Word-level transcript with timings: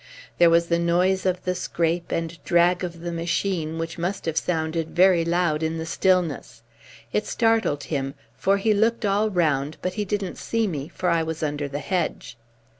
There 0.39 0.49
was 0.49 0.65
the 0.65 0.79
noise 0.79 1.27
of 1.27 1.43
the 1.43 1.53
scrape 1.53 2.11
and 2.11 2.43
drag 2.43 2.83
of 2.83 3.01
the 3.01 3.11
machine 3.11 3.77
which 3.77 3.99
must 3.99 4.25
have 4.25 4.35
sounded 4.35 4.95
very 4.95 5.23
loud 5.23 5.61
in 5.61 5.77
the 5.77 5.85
stillness. 5.85 6.63
It 7.13 7.27
startled 7.27 7.83
him, 7.83 8.15
for 8.33 8.57
he 8.57 8.73
looked 8.73 9.05
all 9.05 9.29
round, 9.29 9.77
but 9.83 9.93
he 9.93 10.05
didn't 10.05 10.39
see 10.39 10.65
me, 10.67 10.87
for 10.87 11.09
I 11.11 11.21
was 11.21 11.43
under 11.43 11.67
the 11.67 11.77
hedge. 11.77 12.35